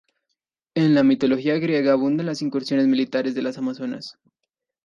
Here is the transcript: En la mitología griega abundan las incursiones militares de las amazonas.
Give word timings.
En 0.73 0.95
la 0.95 1.03
mitología 1.03 1.59
griega 1.59 1.91
abundan 1.91 2.25
las 2.25 2.41
incursiones 2.41 2.87
militares 2.87 3.35
de 3.35 3.43
las 3.43 3.59
amazonas. 3.59 4.17